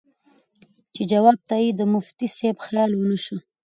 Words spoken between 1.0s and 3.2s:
جواب ته ئې د مفتي صېب خيال ونۀ